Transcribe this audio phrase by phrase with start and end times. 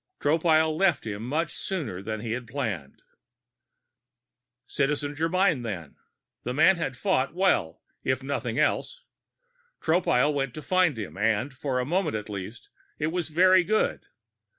[0.19, 3.03] Tropile left him much sooner than he had planned.
[4.65, 5.95] Citizen Germyn, then?
[6.41, 9.03] The man had fought well, if nothing else.
[9.79, 14.07] Tropile went to find him and, for a moment at least, it was very good.